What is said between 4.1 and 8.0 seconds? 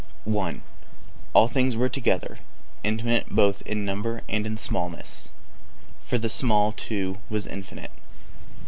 and in smallness; for the small also was infimite.